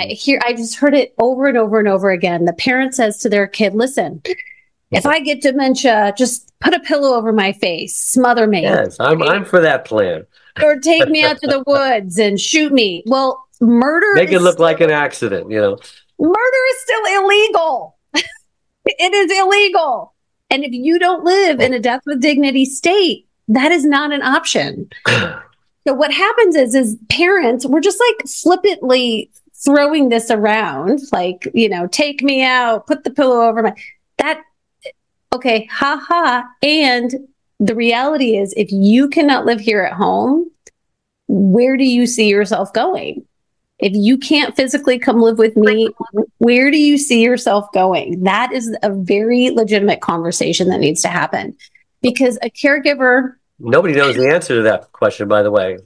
[0.00, 2.46] I hear I just heard it over and over and over again.
[2.46, 4.22] The parent says to their kid, listen,
[4.90, 8.62] if I get dementia, just put a pillow over my face, smother me.
[8.62, 10.26] Yes, I'm I'm for that plan.
[10.62, 13.02] or take me out to the woods and shoot me.
[13.06, 15.78] Well, murder make it look still, like an accident, you know.
[16.18, 17.98] Murder is still illegal.
[18.14, 20.14] it is illegal.
[20.48, 24.22] And if you don't live in a death with dignity state, that is not an
[24.22, 24.88] option.
[25.06, 29.30] so what happens is, is parents, we're just like flippantly
[29.64, 33.74] throwing this around, like, you know, take me out, put the pillow over my,
[34.18, 34.42] that,
[35.32, 36.48] okay, ha ha.
[36.62, 40.50] And the reality is, if you cannot live here at home,
[41.28, 43.24] where do you see yourself going?
[43.78, 45.88] If you can't physically come live with me,
[46.38, 48.24] where do you see yourself going?
[48.24, 51.56] That is a very legitimate conversation that needs to happen
[52.02, 53.34] because a caregiver.
[53.58, 55.78] Nobody knows the answer to that question, by the way.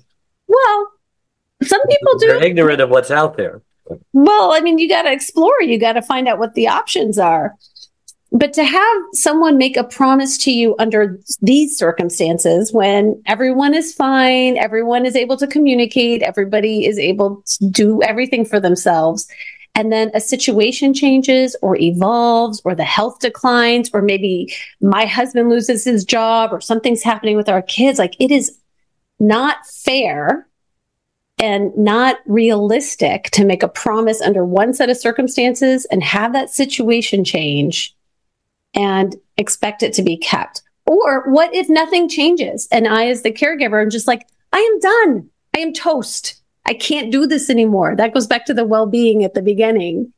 [0.49, 0.93] Well,
[1.69, 2.27] some people do.
[2.29, 3.63] They're ignorant of what's out there.
[4.13, 7.19] Well, I mean, you got to explore, you got to find out what the options
[7.19, 7.55] are.
[8.33, 13.95] But to have someone make a promise to you under these circumstances when everyone is
[13.95, 19.29] fine, everyone is able to communicate, everybody is able to do everything for themselves,
[19.77, 25.49] and then a situation changes or evolves or the health declines or maybe my husband
[25.49, 28.59] loses his job or something's happening with our kids like it is
[29.19, 30.47] not fair
[31.39, 36.51] and not realistic to make a promise under one set of circumstances and have that
[36.51, 37.95] situation change
[38.75, 40.63] and expect it to be kept.
[40.87, 44.81] Or what if nothing changes and I, as the caregiver, am just like, I am
[44.81, 45.31] done.
[45.57, 46.41] I am toast.
[46.67, 47.97] I can't do this anymore.
[47.97, 50.13] That goes back to the well being at the beginning.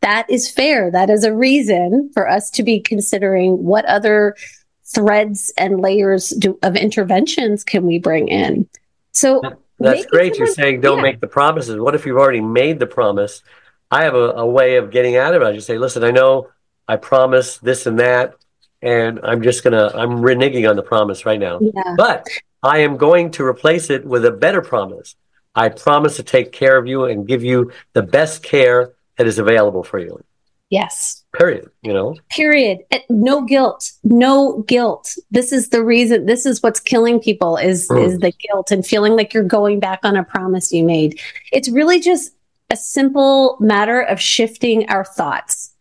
[0.00, 0.90] That is fair.
[0.90, 4.36] That is a reason for us to be considering what other
[4.84, 8.68] threads and layers do, of interventions can we bring in.
[9.12, 9.40] So
[9.78, 10.36] that's great.
[10.36, 11.02] You're saying don't yeah.
[11.02, 11.78] make the promises.
[11.78, 13.42] What if you've already made the promise?
[13.90, 15.46] I have a, a way of getting out of it.
[15.46, 16.48] I just say, listen, I know
[16.88, 18.34] I promised this and that,
[18.82, 21.58] and I'm just gonna I'm reneging on the promise right now.
[21.60, 21.94] Yeah.
[21.96, 22.26] But
[22.62, 25.14] I am going to replace it with a better promise.
[25.54, 29.38] I promise to take care of you and give you the best care that is
[29.38, 30.22] available for you.
[30.68, 31.24] Yes.
[31.38, 31.70] Period.
[31.82, 32.16] You know?
[32.30, 32.78] Period.
[33.10, 33.92] No guilt.
[34.04, 35.16] No guilt.
[35.30, 38.04] This is the reason this is what's killing people is mm.
[38.04, 41.20] is the guilt and feeling like you're going back on a promise you made.
[41.52, 42.32] It's really just
[42.70, 45.72] a simple matter of shifting our thoughts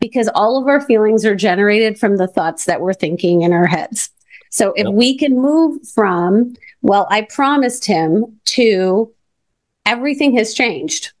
[0.00, 3.66] because all of our feelings are generated from the thoughts that we're thinking in our
[3.66, 4.10] heads.
[4.50, 4.94] So if yep.
[4.94, 9.12] we can move from, well, I promised him to
[9.86, 11.13] everything has changed.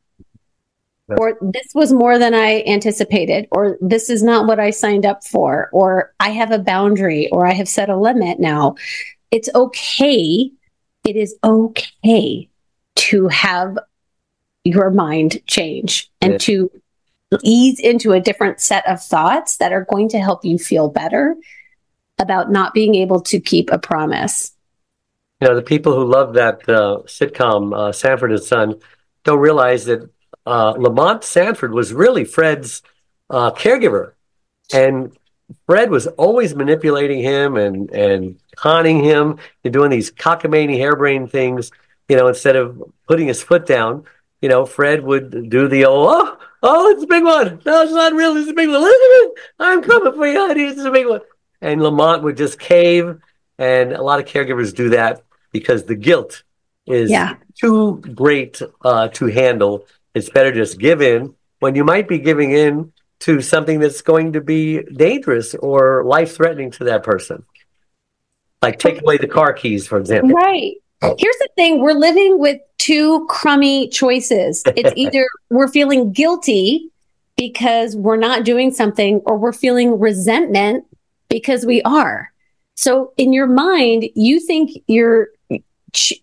[1.08, 1.18] Yep.
[1.18, 5.22] Or this was more than I anticipated, or this is not what I signed up
[5.22, 8.76] for, or I have a boundary, or I have set a limit now.
[9.30, 10.50] It's okay.
[11.04, 12.48] It is okay
[12.96, 13.78] to have
[14.64, 16.70] your mind change and to
[17.42, 21.36] ease into a different set of thoughts that are going to help you feel better
[22.18, 24.52] about not being able to keep a promise.
[25.40, 28.80] You know, the people who love that uh, sitcom, uh, Sanford and Son,
[29.24, 30.08] don't realize that
[30.46, 32.82] uh, Lamont Sanford was really Fred's
[33.30, 34.12] uh, caregiver.
[34.72, 35.16] And
[35.66, 41.70] Fred was always manipulating him and, and conning him and doing these cockamamie harebrained things,
[42.08, 44.04] you know, instead of putting his foot down.
[44.40, 47.60] You know, Fred would do the old, oh, oh, it's a big one.
[47.64, 48.36] No, it's not real.
[48.36, 48.80] It's a big one.
[48.80, 50.64] Look I'm coming for you, honey.
[50.64, 51.20] It's a big one
[51.64, 53.18] and Lamont would just cave.
[53.58, 56.42] And a lot of caregivers do that because the guilt
[56.86, 57.36] is yeah.
[57.58, 59.86] too great uh, to handle.
[60.14, 64.32] It's better just give in when you might be giving in to something that's going
[64.34, 67.44] to be dangerous or life threatening to that person.
[68.62, 70.30] Like take away the car keys, for example.
[70.30, 70.76] Right.
[71.02, 74.62] Here's the thing we're living with two crummy choices.
[74.76, 76.90] It's either we're feeling guilty
[77.36, 80.84] because we're not doing something, or we're feeling resentment
[81.28, 82.32] because we are.
[82.76, 85.28] So in your mind, you think you're,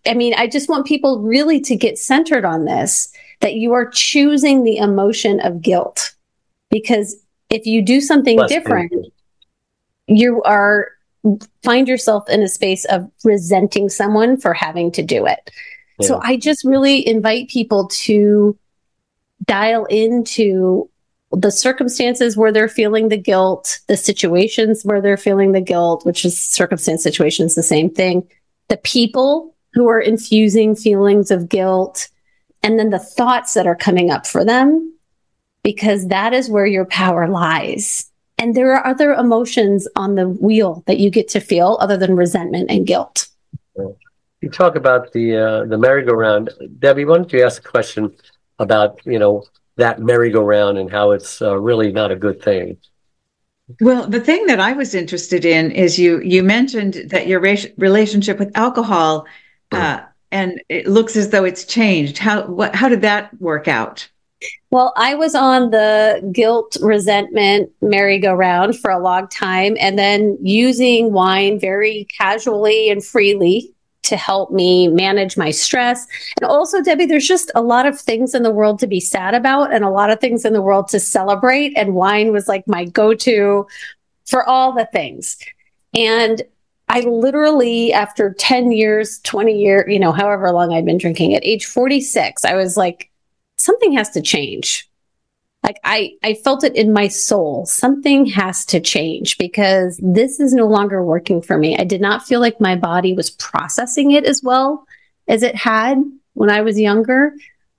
[0.07, 3.89] I mean, I just want people really to get centered on this that you are
[3.89, 6.13] choosing the emotion of guilt.
[6.69, 7.15] Because
[7.49, 9.11] if you do something Less different, painful.
[10.07, 10.89] you are
[11.63, 15.51] find yourself in a space of resenting someone for having to do it.
[15.99, 16.07] Yeah.
[16.07, 18.57] So I just really invite people to
[19.45, 20.89] dial into
[21.31, 26.25] the circumstances where they're feeling the guilt, the situations where they're feeling the guilt, which
[26.25, 28.27] is circumstance situations, the same thing,
[28.67, 32.09] the people who are infusing feelings of guilt,
[32.63, 34.93] and then the thoughts that are coming up for them,
[35.63, 38.09] because that is where your power lies.
[38.37, 42.15] And there are other emotions on the wheel that you get to feel other than
[42.15, 43.27] resentment and guilt.
[43.75, 47.05] You talk about the uh, the merry-go-round, Debbie.
[47.05, 48.11] Why don't you ask a question
[48.57, 49.43] about you know
[49.75, 52.77] that merry-go-round and how it's uh, really not a good thing.
[53.79, 57.73] Well, the thing that I was interested in is you you mentioned that your re-
[57.77, 59.27] relationship with alcohol,
[59.71, 62.17] uh, and it looks as though it's changed.
[62.17, 64.09] How what how did that work out?
[64.71, 71.13] Well, I was on the guilt resentment merry-go-round for a long time, and then using
[71.13, 73.71] wine very casually and freely
[74.03, 76.07] to help me manage my stress.
[76.41, 79.35] And also, Debbie, there's just a lot of things in the world to be sad
[79.35, 81.77] about and a lot of things in the world to celebrate.
[81.77, 83.67] And wine was like my go to
[84.25, 85.37] for all the things.
[85.95, 86.41] And
[86.91, 91.45] I literally, after 10 years, 20 years, you know, however long I'd been drinking, at
[91.45, 93.09] age 46, I was like,
[93.57, 94.91] something has to change
[95.63, 97.65] like I, I felt it in my soul.
[97.65, 101.77] Something has to change because this is no longer working for me.
[101.77, 104.87] I did not feel like my body was processing it as well
[105.27, 106.01] as it had
[106.33, 107.33] when I was younger.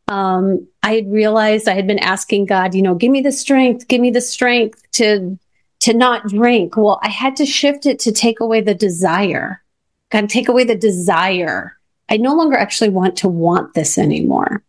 [0.08, 3.88] Um, I had realized I had been asking God, you know, give me the strength,
[3.88, 5.38] give me the strength to
[5.82, 6.76] to not drink.
[6.76, 9.62] Well, I had to shift it to take away the desire.
[10.10, 11.76] God, take away the desire.
[12.08, 14.62] I no longer actually want to want this anymore.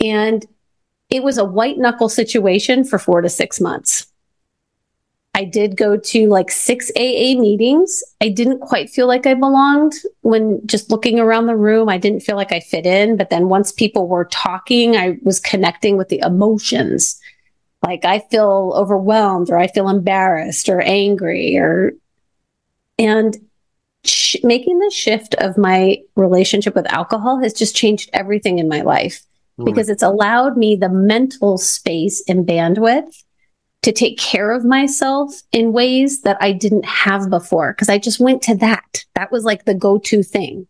[0.00, 0.44] And
[1.10, 4.06] it was a white knuckle situation for four to six months.
[5.34, 8.02] I did go to like six AA meetings.
[8.22, 11.90] I didn't quite feel like I belonged when just looking around the room.
[11.90, 13.18] I didn't feel like I fit in.
[13.18, 17.20] But then once people were talking, I was connecting with the emotions.
[17.84, 21.92] Like I feel overwhelmed or I feel embarrassed or angry or
[22.98, 23.36] And
[24.04, 28.80] sh- making the shift of my relationship with alcohol has just changed everything in my
[28.82, 29.22] life
[29.58, 29.64] Hmm.
[29.64, 33.22] because it's allowed me the mental space and bandwidth
[33.82, 38.18] to take care of myself in ways that I didn't have before because I just
[38.20, 39.04] went to that.
[39.14, 40.66] That was like the go to thing.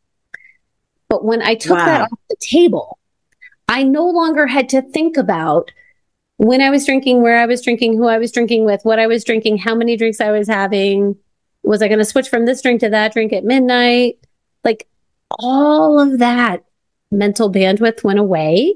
[1.08, 2.98] But when I took that off the table,
[3.68, 5.70] I no longer had to think about
[6.38, 9.06] when I was drinking, where I was drinking, who I was drinking with, what I
[9.06, 11.16] was drinking, how many drinks I was having.
[11.62, 14.18] Was I going to switch from this drink to that drink at midnight?
[14.62, 14.86] Like
[15.30, 16.64] all of that
[17.10, 18.74] mental bandwidth went away.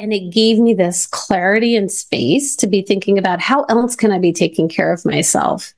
[0.00, 4.12] And it gave me this clarity and space to be thinking about how else can
[4.12, 5.74] I be taking care of myself?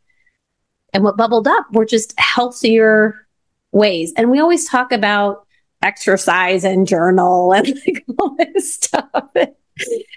[0.93, 3.27] And what bubbled up were just healthier
[3.73, 4.13] ways.
[4.17, 5.47] And we always talk about
[5.83, 9.09] exercise and journal and like all this stuff.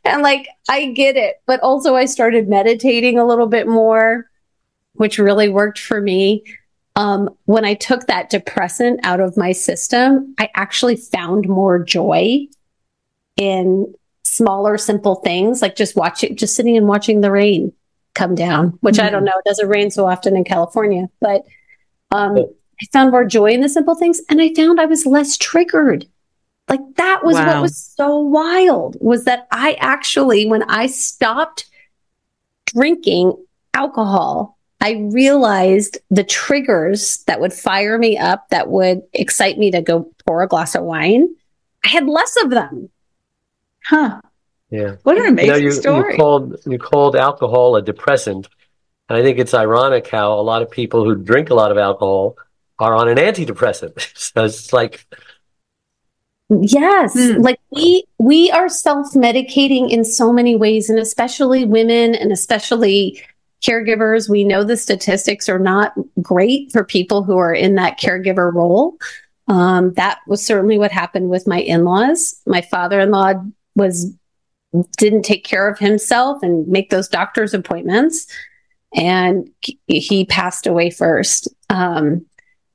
[0.03, 1.41] And like, I get it.
[1.45, 4.29] But also, I started meditating a little bit more,
[4.93, 6.43] which really worked for me.
[6.95, 12.47] Um, when I took that depressant out of my system, I actually found more joy
[13.35, 13.93] in
[14.23, 17.73] smaller, simple things like just watching, just sitting and watching the rain
[18.13, 19.33] come down, which I don't know.
[19.37, 21.43] It doesn't rain so often in California, but
[22.11, 25.37] um, I found more joy in the simple things and I found I was less
[25.37, 26.05] triggered.
[26.67, 31.67] Like that was what was so wild was that I actually, when I stopped
[32.65, 33.35] drinking
[33.73, 39.81] alcohol, I realized the triggers that would fire me up, that would excite me to
[39.81, 41.27] go pour a glass of wine.
[41.83, 42.89] I had less of them.
[43.85, 44.21] Huh.
[44.71, 44.95] Yeah.
[45.03, 46.13] What an amazing you know, you, story.
[46.13, 48.47] you called you called alcohol a depressant,
[49.07, 51.77] and I think it's ironic how a lot of people who drink a lot of
[51.77, 52.37] alcohol
[52.79, 54.11] are on an antidepressant.
[54.17, 55.05] so it's like,
[56.49, 57.41] Yes, Hmm.
[57.41, 63.19] like we we are self-medicating in so many ways and especially women and especially
[63.63, 68.53] caregivers, we know the statistics are not great for people who are in that caregiver
[68.53, 68.95] role.
[69.47, 72.35] Um, that was certainly what happened with my in-laws.
[72.45, 73.33] My father-in-law
[73.75, 74.13] was
[74.97, 78.27] didn't take care of himself and make those doctor's appointments
[78.93, 81.47] and he- he passed away first.
[81.69, 82.25] Um,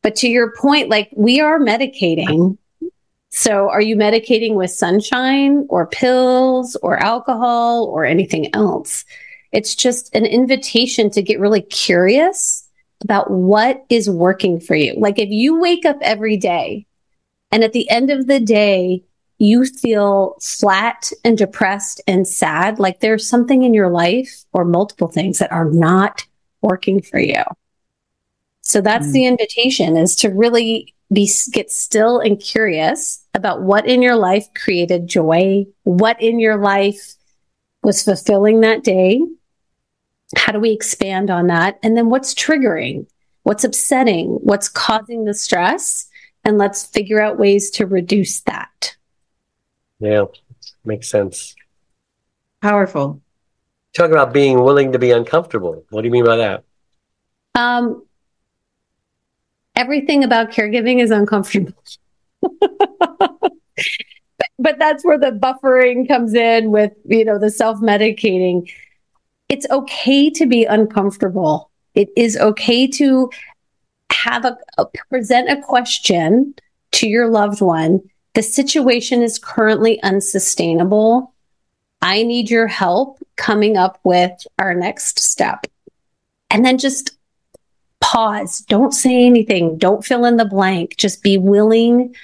[0.03, 2.57] but to your point, like we are medicating.
[3.31, 9.05] So are you medicating with sunshine or pills or alcohol or anything else?
[9.53, 12.69] It's just an invitation to get really curious
[13.03, 14.95] about what is working for you.
[14.99, 16.87] Like if you wake up every day
[17.53, 19.03] and at the end of the day,
[19.39, 25.09] you feel flat and depressed and sad, like there's something in your life or multiple
[25.09, 26.27] things that are not
[26.61, 27.43] working for you.
[28.61, 29.13] So that's Mm.
[29.13, 34.47] the invitation is to really be get still and curious about what in your life
[34.55, 37.15] created joy, what in your life
[37.83, 39.21] was fulfilling that day.
[40.37, 41.79] How do we expand on that?
[41.83, 43.07] And then what's triggering?
[43.43, 44.39] What's upsetting?
[44.43, 46.07] What's causing the stress?
[46.45, 48.97] And let's figure out ways to reduce that.
[49.99, 50.25] yeah,
[50.85, 51.55] makes sense.
[52.63, 53.21] Powerful.
[53.95, 55.85] Talk about being willing to be uncomfortable.
[55.91, 56.65] What do you mean by that?
[57.55, 58.05] Um,
[59.81, 61.73] everything about caregiving is uncomfortable.
[64.59, 68.71] but, that's where the buffering comes in with, you know, the self medicating.
[69.49, 71.71] It's okay to be uncomfortable.
[71.95, 73.31] It is okay to
[74.13, 76.55] have a, a present a question
[76.93, 78.03] to your loved one.
[78.35, 81.33] The situation is currently unsustainable.
[82.03, 85.67] I need your help coming up with our next step.
[86.51, 87.17] And then just
[88.01, 88.61] pause.
[88.61, 89.79] Don't say anything.
[89.79, 90.97] Don't fill in the blank.
[90.97, 92.15] Just be willing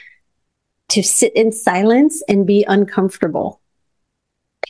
[0.88, 3.60] to sit in silence and be uncomfortable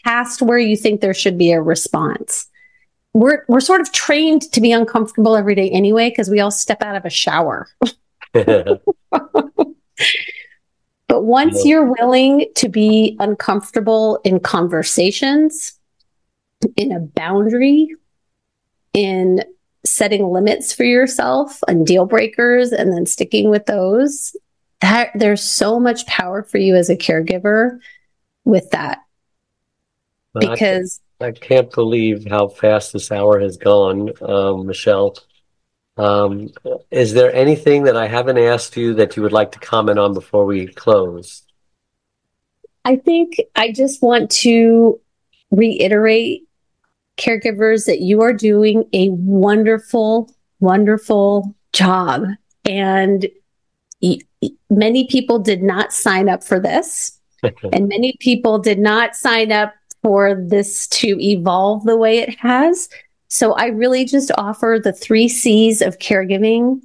[0.05, 2.47] past where you think there should be a response.
[3.13, 6.83] We're, we're sort of trained to be uncomfortable every day anyway, because we all step
[6.83, 7.69] out of a shower.
[11.09, 15.79] But once you're willing to be uncomfortable in conversations,
[16.77, 17.95] in a boundary,
[18.93, 19.45] in
[19.87, 24.37] setting limits for yourself and deal breakers and then sticking with those,
[24.81, 27.79] that there's so much power for you as a caregiver
[28.45, 28.99] with that
[30.35, 35.17] Well, I- because I can't believe how fast this hour has gone, um, Michele.
[35.97, 36.51] Um,
[36.91, 40.13] is there anything that I haven't asked you that you would like to comment on
[40.13, 41.43] before we close?
[42.85, 45.01] I think I just want to
[45.51, 46.46] reiterate,
[47.17, 52.25] caregivers, that you are doing a wonderful, wonderful job.
[52.69, 53.27] And
[54.03, 54.19] y-
[54.71, 57.19] many people did not sign up for this,
[57.73, 62.89] and many people did not sign up for this to evolve the way it has.
[63.29, 66.81] So I really just offer the three C's of caregiving,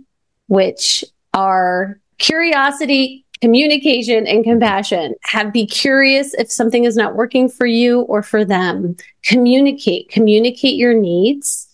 [0.48, 1.04] which
[1.34, 5.16] are curiosity, communication, and compassion.
[5.24, 8.96] Have be curious if something is not working for you or for them.
[9.24, 11.68] Communicate, communicate your needs,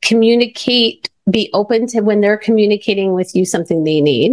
[0.00, 4.32] communicate, be open to when they're communicating with you something they need.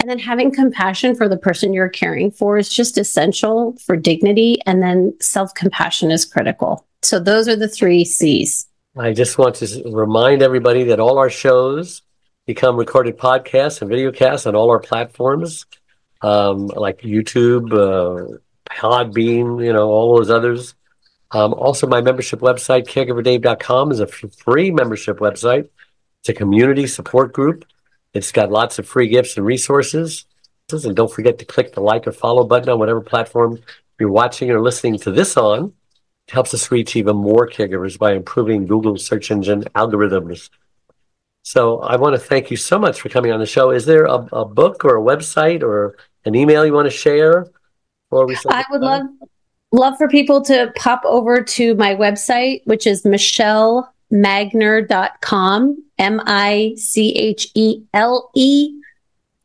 [0.00, 4.58] And then having compassion for the person you're caring for is just essential for dignity.
[4.66, 6.86] And then self compassion is critical.
[7.02, 8.66] So those are the three C's.
[8.96, 12.02] I just want to remind everybody that all our shows
[12.46, 15.66] become recorded podcasts and videocasts on all our platforms,
[16.22, 18.38] um, like YouTube, uh,
[18.70, 20.74] Podbean, you know, all those others.
[21.30, 25.68] Um, also, my membership website, caregiverdave.com, is a free membership website.
[26.20, 27.64] It's a community support group.
[28.14, 30.24] It's got lots of free gifts and resources.
[30.72, 33.60] And don't forget to click the like or follow button on whatever platform
[34.00, 35.72] you're watching or listening to this on.
[36.26, 40.50] It helps us reach even more caregivers by improving Google search engine algorithms.
[41.46, 43.70] So I want to thank you so much for coming on the show.
[43.70, 47.46] Is there a, a book or a website or an email you want to share?
[48.10, 49.06] Before we I would love
[49.70, 57.12] love for people to pop over to my website, which is michelemagner.com, M I C
[57.12, 58.80] H E L E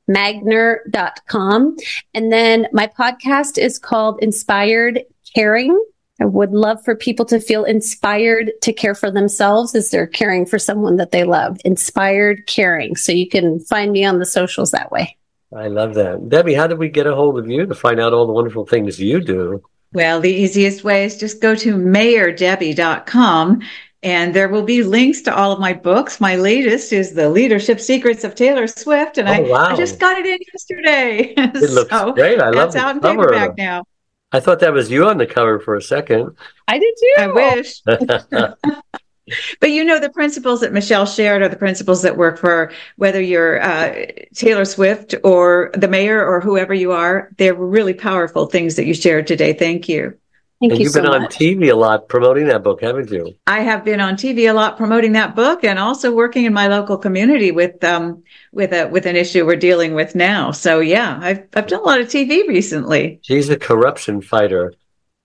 [0.10, 1.78] magner.com.
[2.16, 5.04] And then my podcast is called Inspired
[5.36, 5.80] Caring.
[6.22, 10.46] I would love for people to feel inspired to care for themselves as they're caring
[10.46, 11.58] for someone that they love.
[11.66, 12.96] Inspired caring.
[12.96, 15.18] So you can find me on the socials that way.
[15.56, 16.30] I love that.
[16.30, 18.68] Debbie, how did we get a hold of you to find out all the wonderful
[18.68, 19.64] things you do?
[19.94, 23.64] Well, the easiest way is just go to mayordebbie.com
[24.04, 26.22] and there will be links to all of my books.
[26.22, 29.66] My latest is The Leadership Secrets of Taylor Swift, and oh, I, wow.
[29.70, 31.34] I, just got it in yesterday.
[31.38, 32.40] It looks great.
[32.40, 32.68] I love it.
[32.68, 33.84] It's out in paperback now.
[34.32, 36.36] I thought that was you on the cover for a second.
[36.68, 37.16] I did too.
[37.18, 37.82] I wish.
[39.60, 43.22] but you know the principles that Michele shared are the principles that work for whether
[43.22, 47.32] you're uh, Taylor Swift or the mayor or whoever you are.
[47.38, 49.54] They're really powerful things that you shared today.
[49.54, 50.18] Thank you.
[50.62, 51.22] Thank and you you've so been much.
[51.24, 53.34] on TV a lot promoting that book, haven't you?
[53.48, 56.68] I have been on TV a lot promoting that book, and also working in my
[56.68, 60.52] local community with um with a with an issue we're dealing with now.
[60.52, 63.20] So yeah, I've I've done a lot of TV recently.
[63.24, 64.76] She's a corruption fighter.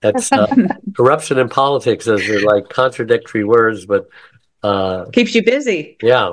[0.01, 0.47] That's uh,
[0.95, 2.05] corruption in politics.
[2.05, 4.09] Those are like contradictory words, but
[4.63, 5.97] uh, keeps you busy.
[6.01, 6.31] Yeah.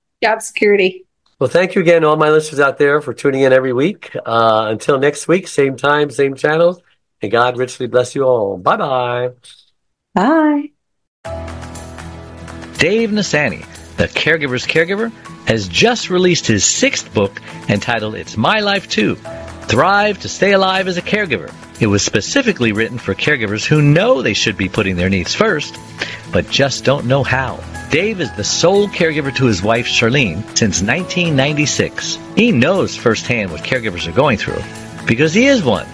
[0.22, 1.06] Job security.
[1.38, 4.14] Well, thank you again, all my listeners out there, for tuning in every week.
[4.24, 6.82] Uh, until next week, same time, same channel.
[7.24, 8.58] And God richly bless you all.
[8.58, 9.30] Bye-bye.
[10.12, 10.72] Bye.
[12.76, 13.64] Dave Nassaney,
[13.96, 15.10] the caregiver's caregiver,
[15.46, 20.86] has just released his sixth book entitled It's My Life Too Thrive to Stay Alive
[20.86, 21.50] as a Caregiver.
[21.80, 25.78] It was specifically written for caregivers who know they should be putting their needs first,
[26.30, 27.58] but just don't know how.
[27.90, 32.18] Dave is the sole caregiver to his wife, Charlene, since 1996.
[32.36, 34.62] He knows firsthand what caregivers are going through
[35.06, 35.86] because he is one.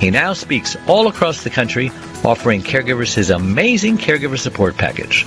[0.00, 1.90] He now speaks all across the country,
[2.24, 5.26] offering caregivers his amazing caregiver support package.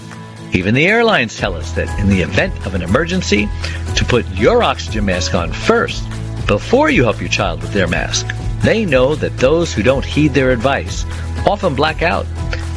[0.53, 3.49] Even the airlines tell us that in the event of an emergency,
[3.95, 6.03] to put your oxygen mask on first
[6.47, 8.27] before you help your child with their mask.
[8.61, 11.05] They know that those who don't heed their advice
[11.45, 12.25] often black out,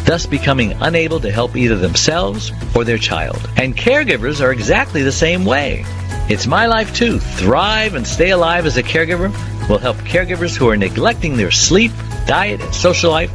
[0.04, 3.48] thus becoming unable to help either themselves or their child.
[3.56, 5.84] And caregivers are exactly the same way.
[6.28, 7.18] It's my life too.
[7.18, 9.32] Thrive and stay alive as a caregiver
[9.70, 11.92] will help caregivers who are neglecting their sleep,
[12.26, 13.30] diet, and social life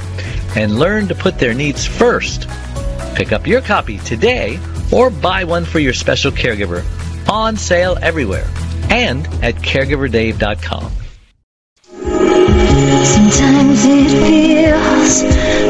[0.58, 2.48] and learn to put their needs first.
[3.16, 4.60] Pick up your copy today
[4.92, 6.84] or buy one for your special caregiver
[7.30, 8.48] on sale everywhere
[8.90, 10.92] and at caregiverdave.com.
[13.06, 15.24] Sometimes it feels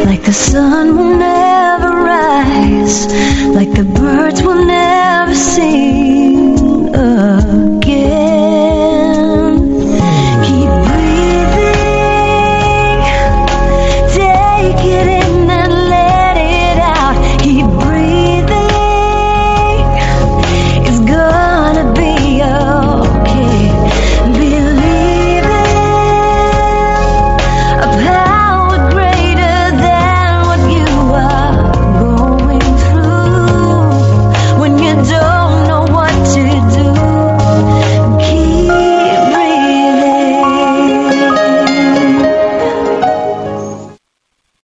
[0.05, 3.05] like the sun will never rise,
[3.53, 6.15] like the birds will never sing.